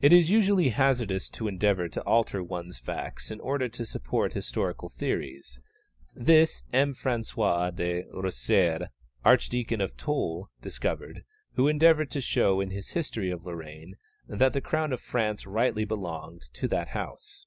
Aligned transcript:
It 0.00 0.10
is 0.10 0.30
usually 0.30 0.70
hazardous 0.70 1.28
to 1.32 1.48
endeavour 1.48 1.86
to 1.90 2.00
alter 2.04 2.42
one's 2.42 2.78
facts 2.78 3.30
in 3.30 3.40
order 3.40 3.68
to 3.68 3.84
support 3.84 4.32
historical 4.32 4.88
theories. 4.88 5.60
This 6.14 6.62
M. 6.72 6.94
François 6.94 7.76
de 7.76 8.04
Rosières, 8.04 8.88
Archdeacon 9.26 9.82
of 9.82 9.98
Toul, 9.98 10.48
discovered, 10.62 11.24
who 11.56 11.68
endeavoured 11.68 12.10
to 12.12 12.22
show 12.22 12.62
in 12.62 12.70
his 12.70 12.92
history 12.92 13.30
of 13.30 13.44
Lorraine 13.44 13.96
that 14.26 14.54
the 14.54 14.62
crown 14.62 14.94
of 14.94 15.00
France 15.02 15.44
rightly 15.46 15.84
belonged 15.84 16.48
to 16.54 16.66
that 16.66 16.88
house. 16.88 17.46